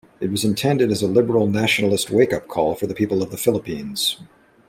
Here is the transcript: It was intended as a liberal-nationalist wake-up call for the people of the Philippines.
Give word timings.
It 0.19 0.31
was 0.31 0.43
intended 0.43 0.89
as 0.89 1.03
a 1.03 1.07
liberal-nationalist 1.07 2.09
wake-up 2.09 2.47
call 2.47 2.73
for 2.73 2.87
the 2.87 2.95
people 2.95 3.21
of 3.21 3.29
the 3.29 3.37
Philippines. 3.37 4.19